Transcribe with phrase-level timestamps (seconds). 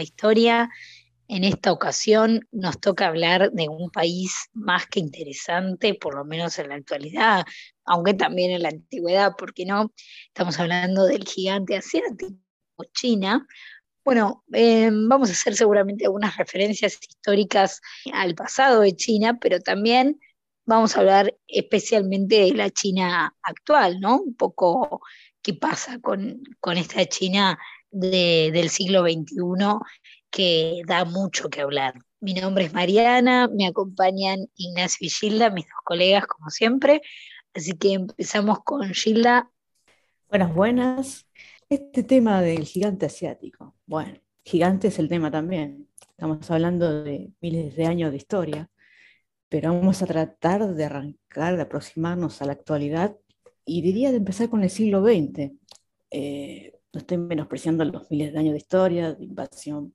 [0.00, 0.70] Con Historia.
[1.28, 6.58] En esta ocasión nos toca hablar de un país más que interesante, por lo menos
[6.58, 7.44] en la actualidad,
[7.84, 9.92] aunque también en la antigüedad, ¿por qué no?
[10.28, 12.34] Estamos hablando del gigante asiático,
[12.94, 13.46] China.
[14.02, 17.82] Bueno, eh, vamos a hacer seguramente algunas referencias históricas
[18.14, 20.18] al pasado de China, pero también
[20.64, 24.16] vamos a hablar especialmente de la China actual, ¿no?
[24.22, 25.02] Un poco
[25.42, 26.42] qué pasa con,
[26.76, 27.58] esta China
[27.90, 29.78] del siglo XXI
[30.30, 31.94] que da mucho que hablar.
[32.20, 37.02] Mi nombre es Mariana, me acompañan Ignacio y Gilda, mis dos colegas como siempre,
[37.54, 39.50] así que empezamos con Gilda.
[40.28, 41.26] Buenas, buenas.
[41.68, 45.88] Este tema del gigante asiático, bueno, gigante es el tema también.
[46.10, 48.70] Estamos hablando de miles de años de historia
[49.50, 53.16] pero vamos a tratar de arrancar, de aproximarnos a la actualidad
[53.66, 55.50] y diría de empezar con el siglo XX.
[56.92, 59.94] No estoy menospreciando los miles de años de historia, de invasión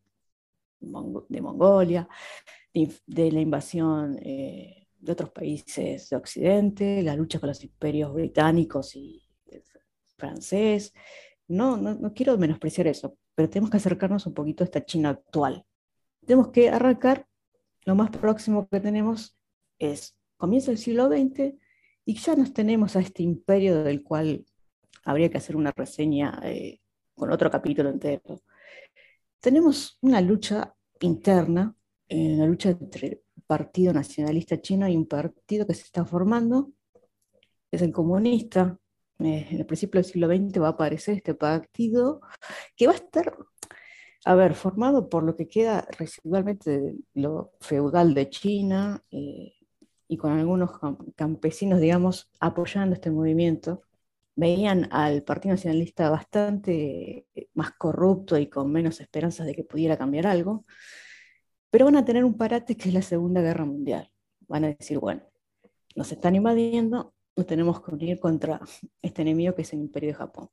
[0.79, 2.07] de Mongolia,
[2.73, 8.95] de, la invasión eh, de otros países de Occidente, la lucha con los imperios británicos
[8.95, 9.23] y
[10.17, 10.93] francés.
[11.47, 15.09] No, no, no quiero menospreciar eso, pero tenemos que acercarnos un poquito a esta China
[15.09, 15.66] actual.
[16.25, 17.27] Tenemos que arrancar
[17.85, 19.38] lo más próximo que tenemos
[19.77, 21.53] es comienzo del siglo XX
[22.05, 24.45] y ya nos tenemos a este imperio del cual
[25.03, 26.81] habría que hacer una reseña eh,
[27.16, 28.41] con otro capítulo entero.
[29.39, 31.75] Tenemos una lucha interna,
[32.07, 36.72] eh, una lucha entre el Partido Nacionalista Chino y un partido que se está formando,
[37.72, 38.77] es el comunista.
[39.19, 42.22] Eh, en el principio del siglo XX va a aparecer este partido
[42.75, 43.38] que va a estar
[44.27, 49.03] a ver, formado por lo que queda residualmente de lo feudal de China,
[50.07, 50.72] y con algunos
[51.16, 53.84] campesinos, digamos, apoyando este movimiento,
[54.35, 59.97] veían al Partido Nacionalista bastante eh, más corrupto y con menos esperanzas de que pudiera
[59.97, 60.66] cambiar algo,
[61.69, 64.12] pero van a tener un parate que es la Segunda Guerra Mundial.
[64.47, 65.24] Van a decir, bueno,
[65.95, 68.62] nos están invadiendo, nos tenemos que unir contra
[69.01, 70.50] este enemigo que es el Imperio de Japón.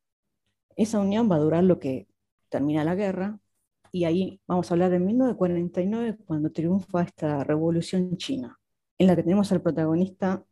[0.77, 2.09] Esa unión va a durar lo que
[2.49, 3.39] termina la guerra,
[3.93, 8.59] y ahí vamos a hablar de 1949, cuando triunfa esta revolución china
[8.99, 10.45] en la que tenemos al protagonista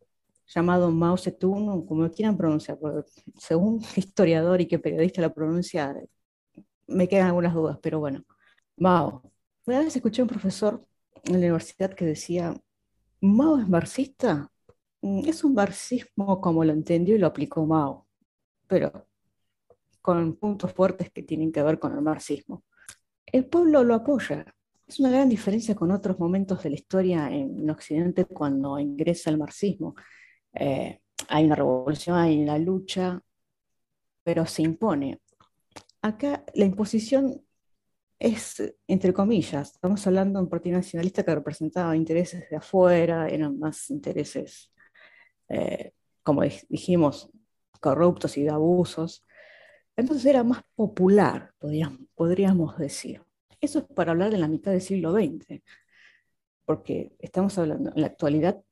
[0.54, 2.78] llamado Mao Zedong, como quieran pronunciar,
[3.38, 5.94] según historiador y que periodista lo pronuncia,
[6.86, 8.24] me quedan algunas dudas, pero bueno,
[8.76, 9.22] Mao.
[9.66, 10.84] Una vez escuché a un profesor
[11.24, 12.54] en la universidad que decía,
[13.20, 14.50] ¿Mao es marxista?
[15.02, 18.06] Mm, es un marxismo como lo entendió y lo aplicó Mao,
[18.66, 19.06] pero
[20.02, 22.64] con puntos fuertes que tienen que ver con el marxismo.
[23.26, 24.44] El pueblo lo apoya,
[24.86, 29.38] es una gran diferencia con otros momentos de la historia en Occidente cuando ingresa el
[29.38, 29.94] marxismo.
[30.54, 33.22] Eh, hay una revolución, hay una lucha,
[34.22, 35.20] pero se impone.
[36.02, 37.42] Acá la imposición
[38.18, 43.58] es, entre comillas, estamos hablando de un partido nacionalista que representaba intereses de afuera, eran
[43.58, 44.72] más intereses,
[45.48, 47.30] eh, como dijimos,
[47.80, 49.24] corruptos y de abusos.
[49.96, 51.54] Entonces era más popular,
[52.14, 53.22] podríamos decir.
[53.60, 55.62] Eso es para hablar de la mitad del siglo XX,
[56.64, 58.62] porque estamos hablando en la actualidad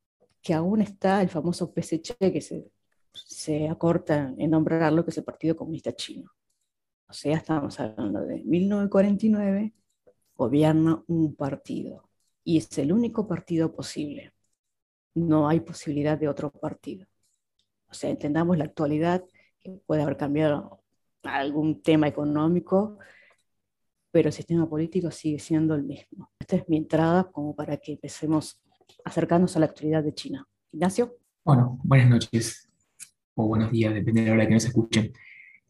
[0.42, 2.70] que aún está el famoso PSC que se,
[3.12, 6.30] se acorta en nombrarlo, que es el Partido Comunista Chino.
[7.08, 9.74] O sea, estamos hablando de 1949,
[10.34, 12.08] gobierna un partido
[12.44, 14.32] y es el único partido posible.
[15.14, 17.06] No hay posibilidad de otro partido.
[17.90, 19.24] O sea, entendamos la actualidad,
[19.60, 20.82] que puede haber cambiado
[21.22, 22.98] algún tema económico,
[24.10, 26.30] pero el sistema político sigue siendo el mismo.
[26.38, 28.60] Esta es mi entrada como para que empecemos
[29.04, 30.46] acercarnos a la actualidad de China.
[30.72, 31.16] Ignacio.
[31.44, 32.68] Bueno, buenas noches
[33.34, 35.12] o buenos días, depende de la hora que nos escuchen.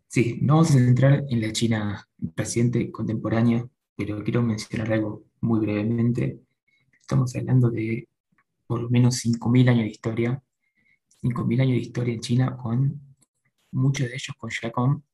[0.06, 5.60] Sí, no vamos a centrar en la China reciente, contemporánea, pero quiero mencionar algo muy
[5.60, 6.40] brevemente.
[7.00, 8.08] Estamos hablando de
[8.66, 10.42] por lo menos 5.000 años de historia,
[11.22, 13.00] 5.000 años de historia en China, con
[13.72, 15.04] muchos de ellos con ya con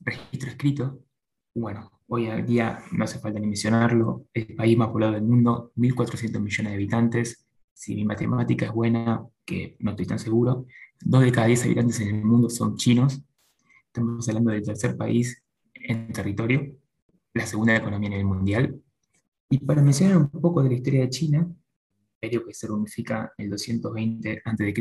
[0.00, 1.00] registro escrito.
[1.54, 5.22] Bueno, Hoy en día, no hace falta ni mencionarlo, es el país más poblado del
[5.22, 7.41] mundo, 1.400 millones de habitantes.
[7.72, 10.66] Si mi matemática es buena, que no estoy tan seguro,
[11.00, 13.22] dos de cada diez habitantes en el mundo son chinos.
[13.86, 15.42] Estamos hablando del tercer país
[15.74, 16.76] en territorio,
[17.34, 18.80] la segunda economía en el mundial.
[19.50, 21.46] Y para mencionar un poco de la historia de China,
[22.14, 24.74] imperio que se reunifica en el 220 a.C.,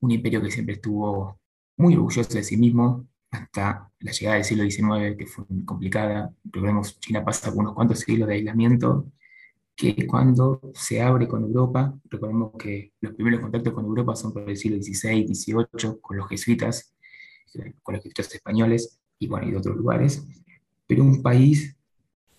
[0.00, 1.40] un imperio que siempre estuvo
[1.76, 6.30] muy orgulloso de sí mismo, hasta la llegada del siglo XIX, que fue complicada.
[6.44, 9.06] Recordemos, China pasa unos cuantos siglos de aislamiento,
[9.76, 14.48] que cuando se abre con Europa, recordemos que los primeros contactos con Europa son por
[14.48, 16.94] el siglo XVI, XVIII, con los jesuitas,
[17.82, 20.26] con los escritores españoles y, bueno, y de otros lugares,
[20.86, 21.76] pero un país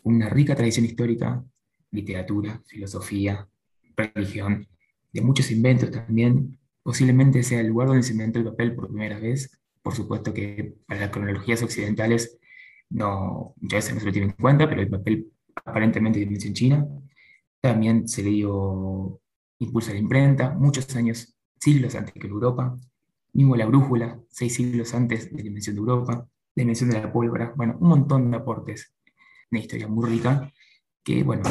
[0.03, 1.43] una rica tradición histórica,
[1.91, 3.47] literatura, filosofía,
[3.95, 4.67] religión,
[5.11, 6.57] de muchos inventos también.
[6.83, 9.59] Posiblemente sea el lugar donde se inventó el papel por primera vez.
[9.81, 12.37] Por supuesto que para las cronologías occidentales
[12.89, 15.31] no, muchas veces no se lo tienen en cuenta, pero el papel
[15.65, 16.87] aparentemente de dimensión china.
[17.63, 19.21] También se le dio
[19.59, 22.77] impulso a la imprenta, muchos años, siglos antes que Europa.
[23.31, 26.27] Mismo la brújula, seis siglos antes de la invención de Europa.
[26.55, 28.93] La invención de la pólvora, bueno, un montón de aportes.
[29.49, 30.51] Una historia muy rica
[31.01, 31.43] que, bueno,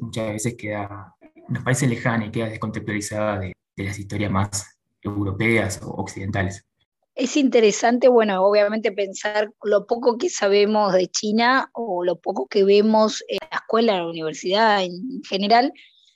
[0.00, 1.14] muchas veces queda,
[1.50, 6.66] nos parece lejana y queda descontextualizada de, de las historias más europeas o occidentales.
[7.14, 12.64] Es interesante, bueno, obviamente pensar lo poco que sabemos de China o lo poco que
[12.64, 15.72] vemos en la escuela, en la universidad en general,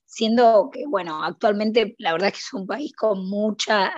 [0.06, 3.92] siendo que, bueno, actualmente la verdad es que es un país con mucha,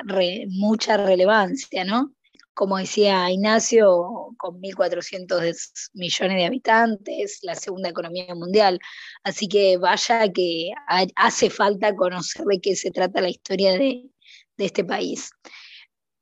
[0.48, 2.12] mucha relevancia, ¿no?
[2.54, 8.80] Como decía Ignacio, con 1.400 millones de habitantes, la segunda economía mundial.
[9.22, 10.70] Así que vaya que
[11.16, 14.10] hace falta conocer de qué se trata la historia de,
[14.56, 15.30] de este país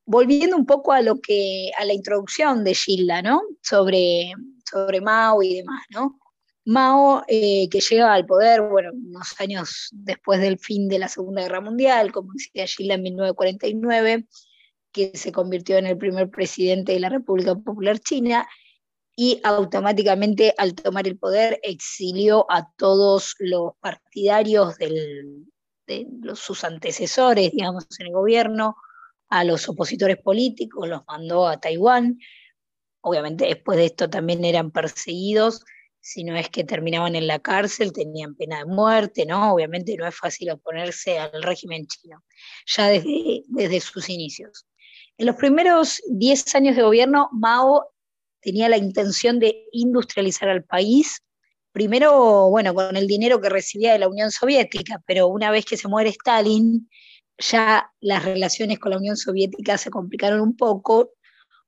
[0.06, 3.42] volviendo un poco a lo que, a la introducción de Gilda, ¿no?
[3.62, 4.32] Sobre,
[4.70, 6.20] sobre Mao y demás, ¿no?
[6.66, 11.42] Mao, eh, que llega al poder, bueno, unos años después del fin de la Segunda
[11.42, 14.26] Guerra Mundial, como decía Gilda en 1949,
[14.92, 18.46] que se convirtió en el primer presidente de la República Popular China,
[19.16, 27.86] y automáticamente al tomar el poder exilió a todos los partidarios de sus antecesores, digamos,
[28.00, 28.76] en el gobierno,
[29.34, 32.20] a los opositores políticos, los mandó a Taiwán.
[33.00, 35.64] Obviamente después de esto también eran perseguidos,
[36.00, 39.52] si no es que terminaban en la cárcel, tenían pena de muerte, ¿no?
[39.52, 42.22] Obviamente no es fácil oponerse al régimen chino,
[42.66, 44.66] ya desde, desde sus inicios.
[45.18, 47.90] En los primeros 10 años de gobierno, Mao
[48.40, 51.24] tenía la intención de industrializar al país,
[51.72, 55.76] primero, bueno, con el dinero que recibía de la Unión Soviética, pero una vez que
[55.76, 56.88] se muere Stalin,
[57.38, 61.10] ya las relaciones con la Unión Soviética se complicaron un poco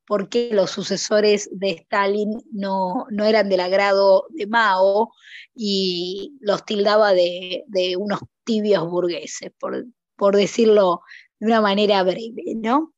[0.07, 5.13] porque los sucesores de Stalin no, eran del agrado de Mao
[5.55, 7.65] y los tildaba de,
[7.99, 11.01] unos tibios burgueses, por, decirlo
[11.41, 12.95] de una manera breve, ¿no?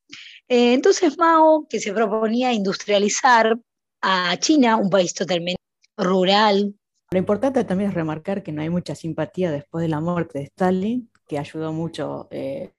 [0.47, 3.59] Eh, entonces Mao, que se proponía industrializar
[4.01, 5.61] a China, un país totalmente
[5.97, 6.75] rural.
[7.11, 10.45] Lo importante también es remarcar que no hay mucha simpatía después de la muerte de
[10.45, 12.71] Stalin que ayudó mucho eh,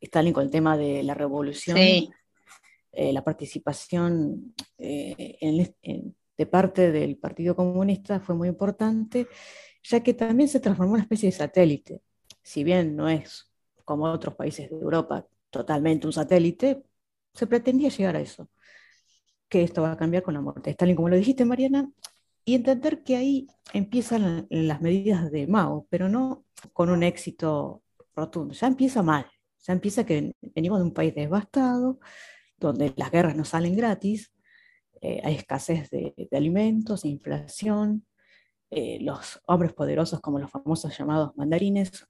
[0.00, 5.74] Stalin con el tema de la revolución, eh, la participación eh,
[6.36, 9.26] de parte del Partido Comunista fue muy importante,
[9.82, 12.00] ya que también se transformó en una especie de satélite.
[12.40, 13.50] Si bien no es
[13.84, 16.84] como otros países de Europa totalmente un satélite,
[17.34, 18.48] se pretendía llegar a eso.
[19.48, 21.90] Que esto va a cambiar con la muerte de Stalin, como lo dijiste, Mariana,
[22.44, 27.82] y entender que ahí empiezan las medidas de Mao, pero no con un éxito
[28.50, 29.26] ya empieza mal,
[29.58, 32.00] ya empieza que venimos de un país devastado,
[32.56, 34.32] donde las guerras no salen gratis,
[35.00, 38.06] eh, hay escasez de, alimentos, inflación,
[38.70, 42.06] eh, los hombres poderosos como los famosos llamados mandarines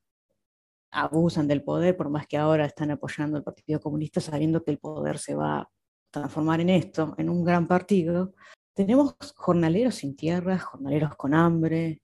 [0.91, 4.79] abusan del poder, por más que ahora están apoyando al Partido Comunista sabiendo que el
[4.79, 5.71] poder se va a
[6.11, 8.35] transformar en esto, en un gran partido.
[8.75, 12.01] Tenemos jornaleros sin tierra, jornaleros con hambre,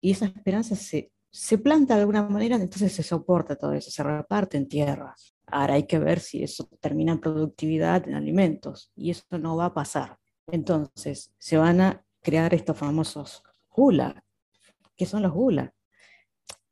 [0.00, 4.02] y esa esperanza se, se planta de alguna manera, entonces se soporta todo eso, se
[4.02, 5.34] reparte en tierras.
[5.46, 9.66] Ahora hay que ver si eso termina en productividad, en alimentos, y eso no va
[9.66, 10.18] a pasar.
[10.46, 14.24] Entonces se van a crear estos famosos gula.
[14.96, 15.74] ¿Qué son los gula?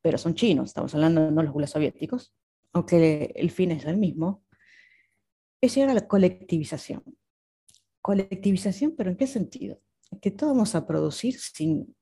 [0.02, 2.34] Pero son chinos, estamos hablando no los gula soviéticos,
[2.72, 4.44] aunque el fin es el mismo.
[5.60, 7.02] Es llegar a la colectivización.
[8.02, 9.80] Colectivización, pero ¿en qué sentido?
[10.20, 11.96] Que todos vamos a producir sin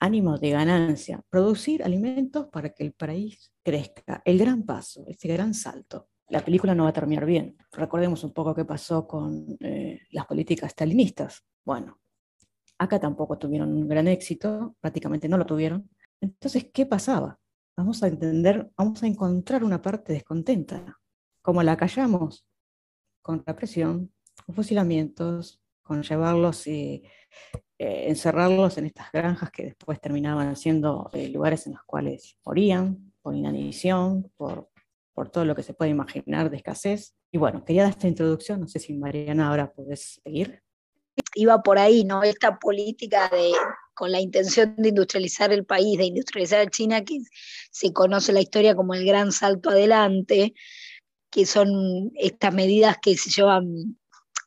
[0.00, 4.22] ánimo de ganancia, producir alimentos para que el país crezca.
[4.24, 6.08] El gran paso, este gran salto.
[6.28, 7.56] La película no va a terminar bien.
[7.72, 11.44] Recordemos un poco qué pasó con eh, las políticas stalinistas.
[11.64, 12.00] Bueno,
[12.78, 15.90] acá tampoco tuvieron un gran éxito, prácticamente no lo tuvieron.
[16.20, 17.38] Entonces, ¿qué pasaba?
[17.76, 20.98] Vamos a entender, vamos a encontrar una parte descontenta.
[21.42, 22.46] ¿Cómo la callamos?
[23.22, 24.12] Con represión,
[24.46, 27.02] con fusilamientos, con llevarlos y
[27.82, 33.14] eh, encerrarlos en estas granjas que después terminaban siendo eh, lugares en los cuales morían
[33.22, 34.68] por inanición, por,
[35.14, 37.14] por todo lo que se puede imaginar de escasez.
[37.32, 40.62] Y bueno, quería dar esta introducción, no sé si Mariana ahora puedes seguir.
[41.34, 42.22] Iba por ahí, ¿no?
[42.22, 43.52] Esta política de,
[43.94, 47.20] con la intención de industrializar el país, de industrializar a China, que
[47.70, 50.52] se conoce la historia como el gran salto adelante,
[51.30, 53.98] que son estas medidas que se llevan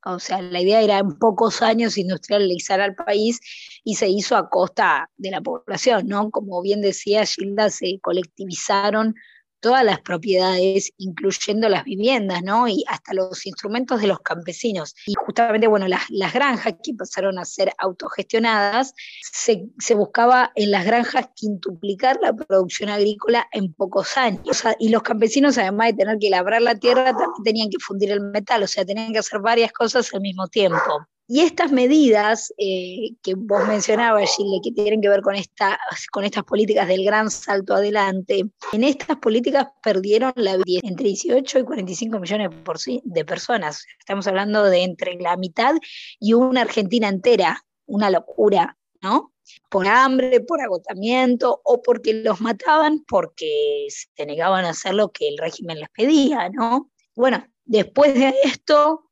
[0.06, 3.40] O sea, la idea era en pocos años industrializar al país
[3.84, 6.30] y se hizo a costa de la población, ¿no?
[6.30, 9.16] Como bien decía Gilda, se colectivizaron
[9.64, 12.68] todas las propiedades, incluyendo las viviendas, ¿no?
[12.68, 14.94] Y hasta los instrumentos de los campesinos.
[15.08, 21.30] Y justamente, bueno, las, granjas que pasaron a ser autogestionadas, se, buscaba en las granjas
[21.34, 24.64] quintuplicar la producción agrícola en pocos años.
[24.80, 28.20] y los campesinos, además de tener que labrar la tierra, también tenían que fundir el
[28.20, 31.08] metal, o sea, tenían que hacer varias cosas al mismo tiempo.
[31.26, 35.80] Y estas medidas eh, que vos mencionabas, Gile, que tienen que ver con, esta,
[36.12, 41.60] con estas políticas del gran salto adelante, en estas políticas perdieron la vida entre 18
[41.60, 42.50] y 45 millones
[43.04, 43.86] de personas.
[44.00, 45.76] Estamos hablando de entre la mitad
[46.20, 49.34] y una Argentina entera, una locura, ¿no?
[49.70, 55.30] Por hambre, por agotamiento o porque los mataban porque se negaban a hacer lo que
[55.30, 56.92] el régimen les pedía, ¿no?
[57.16, 59.10] Bueno, después de esto,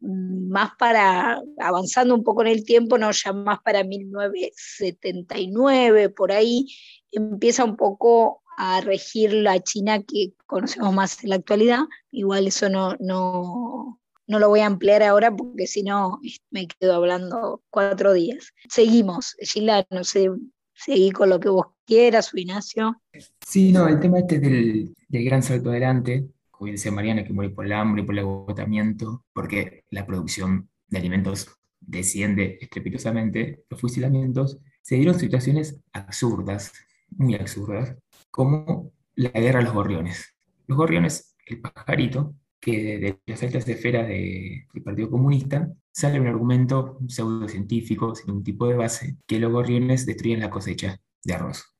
[0.00, 6.66] más para, avanzando un poco en el tiempo, no ya más para 1979, por ahí,
[7.10, 11.80] empieza un poco a regir la China que conocemos más en la actualidad.
[12.10, 16.94] Igual eso no, no, no lo voy a ampliar ahora porque si no me quedo
[16.94, 18.52] hablando cuatro días.
[18.68, 20.30] Seguimos, Gila, no sé,
[20.74, 23.00] seguí con lo que vos quieras, Ignacio.
[23.46, 26.26] Sí, no, el tema este del, del gran salto adelante
[26.70, 31.48] decía Mariana, que muere por el hambre, por el agotamiento, porque la producción de alimentos
[31.80, 36.72] desciende estrepitosamente, los fusilamientos, se dieron situaciones absurdas,
[37.10, 37.96] muy absurdas,
[38.30, 40.34] como la guerra a los gorriones.
[40.66, 46.98] Los gorriones, el pajarito, que de las altas esferas del Partido Comunista sale un argumento
[47.08, 51.74] pseudocientífico, sin ningún tipo de base, que los gorriones destruyen la cosecha de arroz.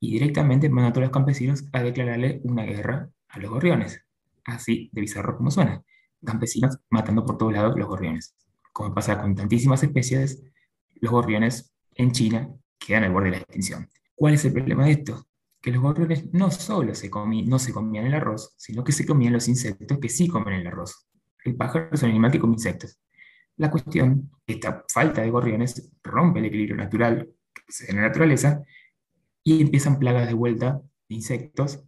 [0.00, 4.02] Y directamente mandan a todos los campesinos a declararle una guerra a los gorriones
[4.44, 5.82] así de bizarro como suena.
[6.24, 8.36] Campesinos matando por todos lados los gorriones.
[8.72, 10.42] Como pasa con tantísimas especies,
[11.00, 13.88] los gorriones en China quedan al borde de la extinción.
[14.14, 15.26] ¿Cuál es el problema de esto?
[15.60, 19.32] Que los gorriones no solo se no se comían el arroz, sino que se comían
[19.32, 21.06] los insectos que sí comen el arroz.
[21.44, 22.98] El pájaro es un animal que come insectos.
[23.56, 27.28] La cuestión, esta falta de gorriones rompe el equilibrio natural
[27.88, 28.62] en la naturaleza
[29.44, 31.84] y empiezan plagas de vuelta de insectos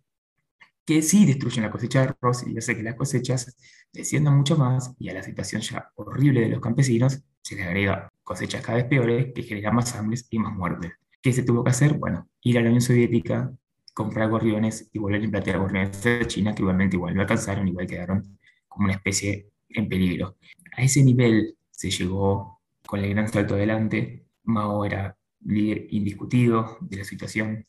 [0.85, 3.57] que sí destruyen la cosecha de arroz y hace que las cosechas
[3.93, 8.11] desciendan mucho más y a la situación ya horrible de los campesinos se les agrega
[8.23, 10.93] cosechas cada vez peores que generan más hambre y más muertes.
[11.23, 11.95] ¿Qué se tuvo que hacer?
[11.99, 13.50] Bueno, ir a la Unión Soviética,
[13.95, 17.87] comprar gorriones y volver a implantar gorriones de China, que igualmente igual no alcanzaron, igual
[17.87, 18.38] quedaron
[18.69, 20.37] como una especie en peligro.
[20.76, 24.26] A ese nivel se llegó con el gran salto adelante.
[24.45, 27.67] Mao era líder indiscutido de la situación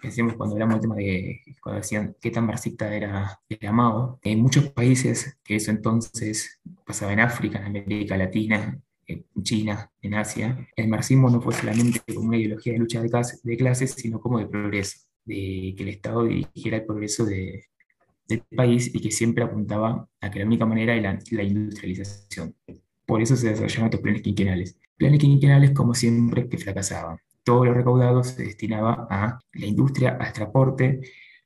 [0.00, 4.40] pensemos cuando hablamos del tema de, cuando decían qué tan marxista era, era Mao, en
[4.40, 10.68] muchos países que eso entonces pasaba en África, en América Latina, en China, en Asia,
[10.76, 14.20] el marxismo no fue solamente como una ideología de lucha de clases, de clases sino
[14.20, 17.64] como de progreso, de que el Estado dirigiera el progreso de,
[18.28, 22.54] del país y que siempre apuntaba a que la única manera era la, industrialización.
[23.06, 24.78] Por eso se desarrollaron estos planes quinquenales.
[24.96, 27.18] Planes quinquenales, como siempre, que fracasaban
[27.50, 31.00] todo lo recaudado se destinaba a la industria, al transporte,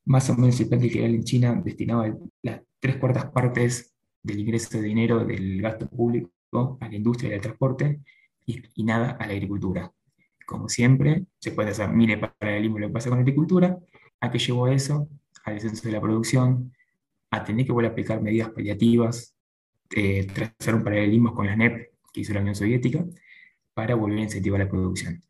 [0.04, 4.76] más o menos el plan general en China destinaba las tres cuartas partes del ingreso
[4.76, 8.00] de dinero del gasto público a la industria y al transporte
[8.44, 9.90] y, nada a la agricultura.
[10.44, 13.78] Como siempre, se puede hacer mire paralelismo lo que pasa con la agricultura,
[14.20, 15.08] a qué llevó eso,
[15.46, 16.70] al descenso de la producción,
[17.30, 19.34] a tener que volver a aplicar medidas paliativas,
[19.96, 23.06] eh, trazar un paralelismo con la NEP que hizo la Unión Soviética,
[23.72, 25.24] para volver a incentivar la producción.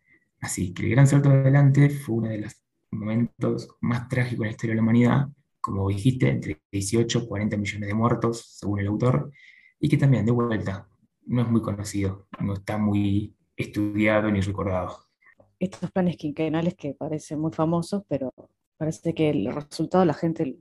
[0.44, 4.50] Así que el gran salto adelante fue uno de los momentos más trágicos en la
[4.50, 8.88] historia de la humanidad, como dijiste, entre 18 y 40 millones de muertos, según el
[8.88, 9.32] autor,
[9.80, 10.86] y que también, de vuelta,
[11.24, 14.98] no es muy conocido, no está muy estudiado ni recordado.
[15.58, 18.34] Estos planes quinquenales que parecen muy famosos, pero
[18.76, 20.58] parece que el resultado la gente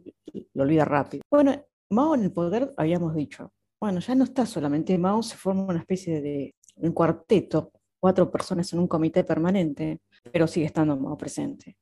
[0.54, 1.24] lo olvida rápido.
[1.30, 5.66] Bueno, Mao en el poder habíamos dicho, bueno, ya no está solamente Mao, se forma
[5.66, 11.18] una especie de un cuarteto cuatro personas en un comité permanente, pero sigue estando Mao
[11.18, 11.78] presente.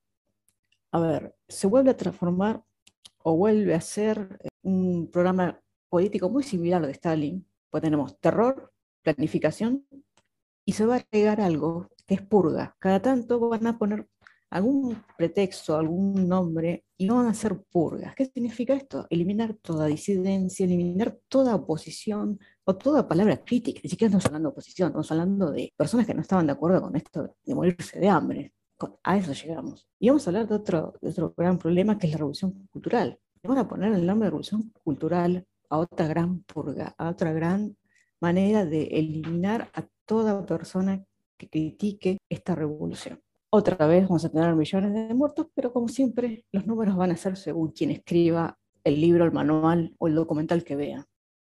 [0.91, 2.63] A ver, se vuelve a transformar
[3.23, 5.59] o vuelve a ser un programa
[5.89, 9.87] político muy similar al de Stalin, pues tenemos terror, planificación,
[10.63, 12.75] y se va a agregar algo que es purga.
[12.77, 14.07] Cada tanto van a poner
[14.51, 18.13] algún pretexto, algún nombre, y no van a hacer purgas.
[18.15, 19.07] ¿Qué significa esto?
[19.09, 23.79] Eliminar toda disidencia, eliminar toda oposición o toda palabra crítica.
[23.83, 26.81] Ni siquiera estamos hablando de oposición, estamos hablando de personas que no estaban de acuerdo
[26.81, 28.53] con esto de morirse de hambre.
[29.03, 29.87] A eso llegamos.
[29.99, 33.19] Y vamos a hablar de otro, de otro gran problema que es la revolución cultural.
[33.43, 37.77] Vamos a poner el nombre de revolución cultural a otra gran purga, a otra gran
[38.19, 41.03] manera de eliminar a toda persona
[41.37, 43.21] que critique esta revolución.
[43.53, 47.17] Otra vez vamos a tener millones de muertos, pero como siempre, los números van a
[47.17, 51.05] ser según quien escriba el libro, el manual o el documental que vea.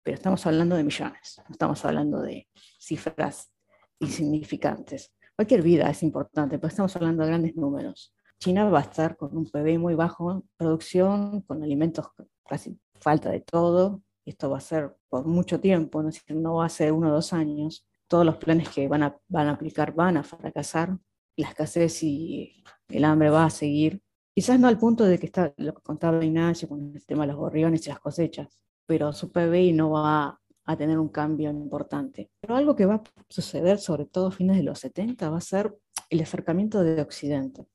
[0.02, 2.48] Pero estamos hablando de millones, no estamos hablando de
[2.80, 3.52] cifras
[4.00, 5.14] insignificantes.
[5.36, 8.12] Cualquier vida es importante, pero estamos hablando de grandes números.
[8.40, 12.08] China va a estar con un PBI muy bajo, producción, con alimentos
[12.44, 14.02] casi falta de todo.
[14.26, 17.34] Esto va a ser por mucho tiempo, no, no va a ser uno o dos
[17.34, 17.88] años.
[18.08, 20.98] Todos los planes que van a, van a aplicar van a fracasar
[21.36, 24.02] la escasez y el hambre va a seguir.
[24.34, 27.34] Quizás no al punto de que está lo que contaba Ignacio con el tema de
[27.34, 32.32] los gorriones y las cosechas, pero su PBI no va a tener un cambio importante.
[32.40, 35.42] Pero algo que va a suceder, sobre todo a fines de los 70, va a
[35.42, 35.76] ser
[36.10, 37.68] el acercamiento de Occidente,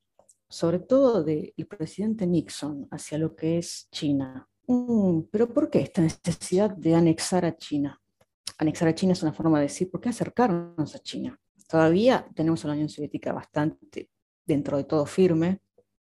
[0.49, 4.49] sobre todo del presidente Nixon hacia lo que es China.
[4.67, 8.01] Mm, pero ¿por qué esta necesidad de anexar a China?
[8.59, 11.39] Anexar a China es una forma de decir, ¿por qué acercarnos a China?
[11.69, 14.11] Todavía tenemos a la Unión Soviética bastante,
[14.47, 15.61] dentro de todo, firme,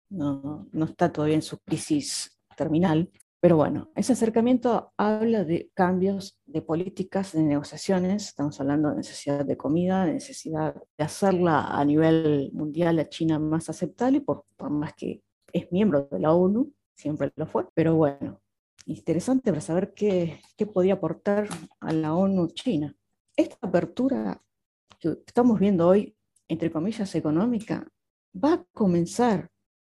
[0.10, 6.40] no, no está todavía en su crisis terminal, pero bueno, ese acercamiento habla de cambios
[6.46, 11.86] de políticas, de negociaciones, estamos hablando de necesidad de comida, de necesidad de hacerla a
[11.86, 15.22] nivel mundial a China más aceptable, por, por más que
[15.54, 18.42] es miembro de la ONU, siempre lo fue, pero bueno,
[18.86, 21.48] interesante para saber qué, qué podía aportar
[21.80, 22.96] a la ONU China.
[23.36, 24.42] Esta apertura
[25.26, 26.16] estamos viendo hoy,
[26.48, 27.88] entre comillas, económica,
[28.34, 29.50] va a comenzar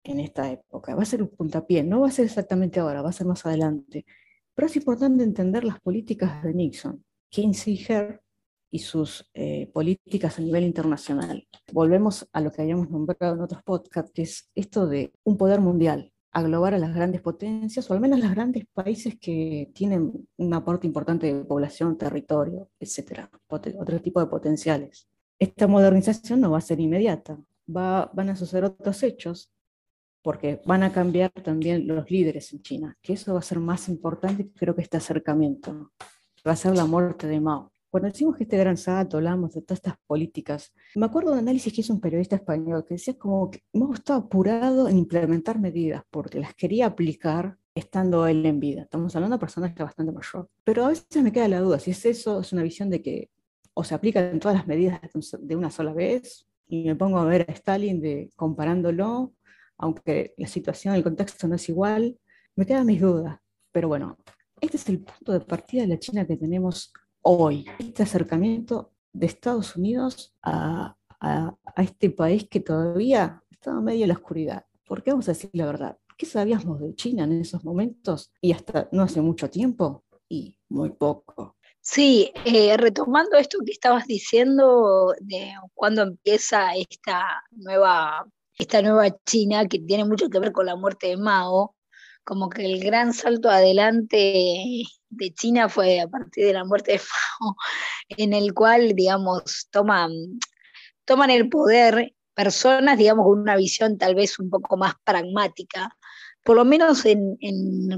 [0.03, 3.11] en esta época, va a ser un puntapié, no va a ser exactamente ahora, va
[3.11, 4.07] a ser más adelante.
[4.55, 8.23] Pero es importante entender las políticas de Nixon, Kissinger
[8.71, 11.47] y sus eh, políticas a nivel internacional.
[11.73, 15.61] Volvemos a lo que habíamos nombrado en otros podcasts, que es esto de un poder
[15.61, 20.55] mundial, aglobar a las grandes potencias, o al menos los grandes países que tienen un
[20.55, 25.09] aporte importante de población, territorio, etcétera, otro tipo de potenciales.
[25.39, 27.39] Esta modernización no va a ser inmediata,
[27.75, 29.51] va, van a suceder otros hechos,
[30.23, 33.89] porque van a cambiar también los líderes en China, que eso va a ser más
[33.89, 35.93] importante creo que este acercamiento,
[36.47, 37.73] va a ser la muerte de Mao.
[37.91, 41.41] Cuando decimos que este gran salto, hablamos de todas estas políticas, me acuerdo de un
[41.41, 45.59] análisis que hizo un periodista español que decía como que Mao estaba apurado en implementar
[45.59, 48.83] medidas porque las quería aplicar estando él en vida.
[48.83, 50.49] Estamos hablando de personas que bastante mayor.
[50.63, 53.31] Pero a veces me queda la duda si es eso, es una visión de que
[53.75, 55.01] o se aplican todas las medidas
[55.41, 59.35] de una sola vez, y me pongo a ver a Stalin de, comparándolo,
[59.77, 62.19] aunque la situación, el contexto no es igual,
[62.55, 63.39] me quedan mis dudas.
[63.73, 64.19] Pero bueno,
[64.61, 69.27] este es el punto de partida de la China que tenemos hoy, este acercamiento de
[69.27, 70.97] Estados Unidos a,
[71.77, 74.65] este país que todavía estaba medio en la oscuridad.
[74.87, 75.99] ¿Por qué vamos a decir la verdad?
[76.17, 78.33] ¿Qué sabíamos de China en esos momentos?
[78.41, 81.57] Y hasta no hace mucho tiempo y muy poco.
[81.83, 89.67] Sí, eh, retomando esto que estabas diciendo de cuando empieza esta nueva, esta nueva China
[89.67, 91.75] que tiene mucho que ver con la muerte de Mao,
[92.25, 96.99] como que el gran salto adelante de China fue a partir de la muerte de
[96.99, 97.57] Mao,
[98.09, 100.13] en el cual, digamos, toman,
[101.05, 105.97] toman el poder personas, digamos, con una visión tal vez un poco más pragmática,
[106.43, 107.37] por lo menos en,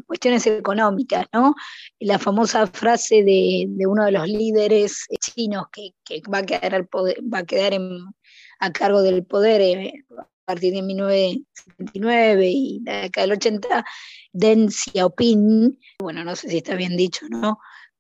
[0.06, 1.54] cuestiones económicas, ¿no?
[2.00, 5.92] La famosa frase de, uno de los líderes chinos que,
[6.32, 7.74] va a quedar, poder, va a, quedar
[8.58, 10.04] a cargo del poder eh,
[10.44, 13.84] partir de 1979 y la década del 80,
[14.32, 17.58] Deng Xiaoping, bueno, no sé si está bien dicho, ¿no?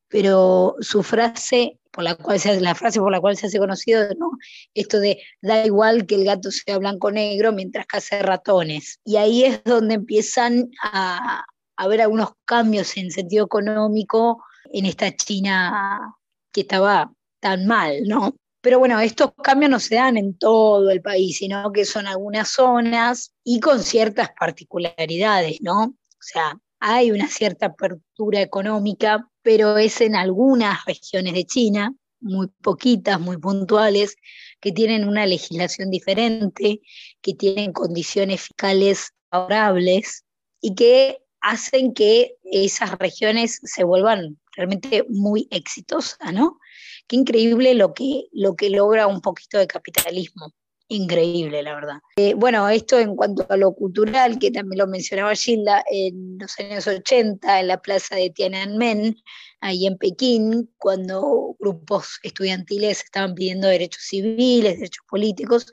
[0.08, 3.58] Pero su frase por la cual se hace, la frase por la cual se hace
[3.58, 4.30] conocido, ¿no?
[4.74, 8.98] Esto de da igual que el gato sea blanco o negro mientras caza ratones.
[9.04, 11.44] Y ahí es donde empiezan a, a
[11.76, 16.16] haber algunos cambios en sentido económico en esta China
[16.50, 18.34] que estaba tan mal, ¿no?
[18.62, 22.48] Pero bueno, estos cambios no se dan en todo el país, sino que son algunas
[22.48, 25.82] zonas y con ciertas particularidades, ¿no?
[25.82, 32.46] O sea, hay una cierta apertura económica, pero es en algunas regiones de China, muy
[32.62, 34.14] poquitas, muy puntuales,
[34.60, 36.80] que tienen una legislación diferente,
[37.20, 40.24] que tienen condiciones fiscales favorables
[40.60, 46.58] y que hacen que esas regiones se vuelvan realmente muy exitosas, ¿no?
[47.06, 50.52] Qué increíble lo que, lo que logra un poquito de capitalismo
[50.92, 51.98] increíble, la verdad.
[52.16, 56.58] Eh, bueno, esto en cuanto a lo cultural, que también lo mencionaba Gilda, en los
[56.58, 59.16] años 80, en la plaza de Tiananmen,
[59.60, 65.66] ahí en Pekín, cuando grupos estudiantiles estaban pidiendo derechos civiles, derechos políticos,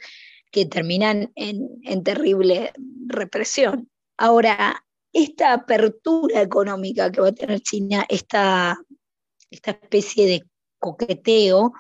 [0.52, 2.72] que terminan en, terrible
[3.08, 3.90] represión.
[4.18, 8.78] Ahora, esta apertura económica que va a tener China, esta,
[9.52, 10.49] esta especie de
[10.80, 11.74] coqueteo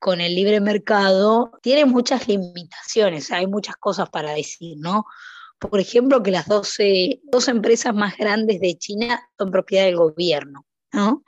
[0.00, 5.04] con el libre mercado tiene muchas limitaciones, hay muchas cosas para decir, ¿no?
[5.58, 10.66] Por ejemplo, que las 12, dos empresas más grandes de China son propiedad del gobierno,
[10.92, 11.22] ¿no?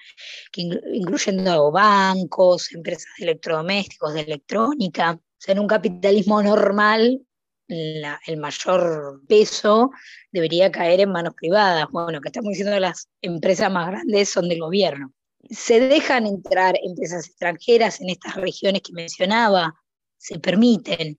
[0.50, 0.62] Que
[0.94, 5.12] incluyendo bancos, empresas de electrodomésticos, de electrónica.
[5.12, 7.20] O sea, en un capitalismo normal,
[7.68, 9.90] el mayor peso
[10.30, 11.86] debería caer en manos privadas.
[11.90, 15.12] Bueno, que estamos diciendo las empresas más grandes son del gobierno
[15.50, 19.74] se dejan entrar empresas extranjeras en estas regiones que mencionaba,
[20.16, 21.18] se permiten,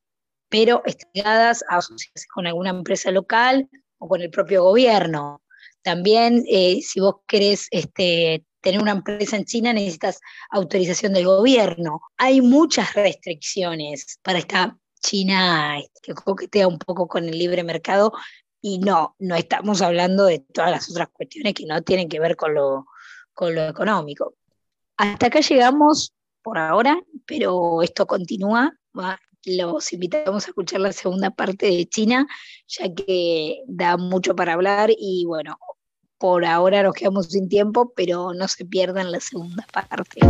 [0.49, 0.81] pero
[1.13, 5.41] ligadas a asociarse con alguna empresa local o con el propio gobierno.
[5.81, 10.19] También, eh, si vos querés este, tener una empresa en China, necesitas
[10.51, 12.01] autorización del gobierno.
[12.17, 18.13] Hay muchas restricciones para esta China este, que coquetea un poco con el libre mercado
[18.61, 22.37] y no, no estamos hablando de todas las otras cuestiones que no tienen que ver
[22.37, 22.85] con lo,
[23.33, 24.35] con lo económico.
[24.97, 28.73] Hasta acá llegamos por ahora, pero esto continúa.
[29.45, 32.27] Los invitamos a escuchar la segunda parte de China,
[32.67, 35.57] ya que da mucho para hablar y bueno,
[36.17, 40.21] por ahora nos quedamos sin tiempo, pero no se pierdan la segunda parte.